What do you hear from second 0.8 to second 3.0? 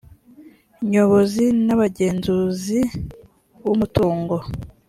nyobozi n abagenzuzi